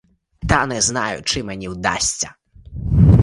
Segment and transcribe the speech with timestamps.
[0.47, 2.35] Та не знаю, чи мені вдасться.